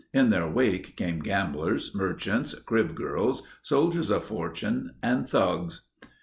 [0.15, 5.83] In their wake came gamblers, merchants, crib girls, soldiers of fortune, and thugs.